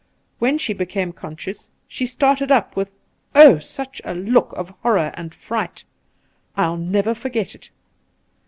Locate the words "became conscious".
0.73-1.67